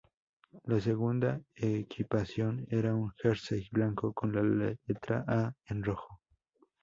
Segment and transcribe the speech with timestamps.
[0.63, 4.41] La segunda equipación era un jersey blanco con la
[4.87, 6.19] letra A en rojo.